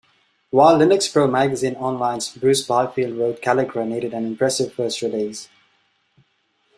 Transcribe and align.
While 0.49 0.79
Linux 0.79 1.13
Pro 1.13 1.27
Magazine 1.27 1.75
Online's 1.75 2.29
Bruce 2.35 2.63
Byfield 2.63 3.19
wrote 3.19 3.39
Calligra 3.39 3.87
needed 3.87 4.15
an 4.15 4.25
impressive 4.25 4.73
first 4.73 5.03
release. 5.03 5.47